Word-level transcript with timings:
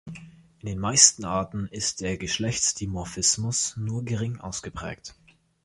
Bei 0.63 0.69
den 0.71 0.79
meisten 0.79 1.25
Arten 1.25 1.67
ist 1.67 2.01
der 2.01 2.17
Geschlechtsdimorphismus 2.17 3.77
nur 3.77 4.03
gering 4.03 4.39
ausgeprägt. 4.39 5.13